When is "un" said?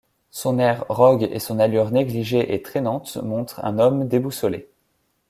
3.63-3.77